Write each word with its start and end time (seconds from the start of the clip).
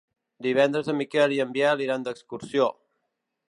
Divendres 0.45 0.89
en 0.93 0.97
Miquel 1.01 1.35
i 1.35 1.39
en 1.45 1.53
Biel 1.59 1.83
iran 1.89 2.07
d'excursió. 2.09 2.71